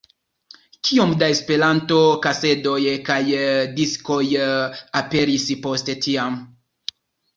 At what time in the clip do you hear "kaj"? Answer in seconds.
3.11-3.19